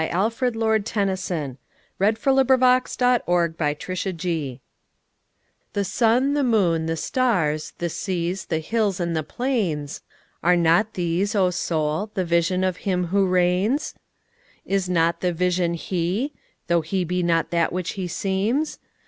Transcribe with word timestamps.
Alfred, 0.09 0.55
Lord 0.55 0.83
Tennyson 0.83 1.59
(1809–1892) 1.99 2.09
93. 2.09 2.11
The 2.17 2.23
Higher 2.25 3.49
Pantheism 3.53 4.59
THE 5.73 5.83
SUN, 5.85 6.33
the 6.33 6.43
moon, 6.43 6.87
the 6.87 6.97
stars, 6.97 7.73
the 7.77 7.87
seas, 7.87 8.45
the 8.45 8.57
hills 8.57 8.99
and 8.99 9.15
the 9.15 9.21
plains—Are 9.21 10.55
not 10.55 10.95
these, 10.95 11.35
O 11.35 11.51
Soul, 11.51 12.09
the 12.15 12.25
Vision 12.25 12.63
of 12.63 12.77
Him 12.77 13.05
who 13.13 13.27
reigns? 13.27 13.93
Is 14.65 14.89
not 14.89 15.21
the 15.21 15.31
Vision 15.31 15.75
He? 15.75 16.33
tho' 16.65 16.81
He 16.81 17.03
be 17.05 17.21
not 17.21 17.51
that 17.51 17.71
which 17.71 17.91
He 17.91 18.07
seems? 18.07 18.79